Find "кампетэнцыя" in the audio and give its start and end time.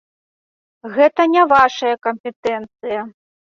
2.09-3.01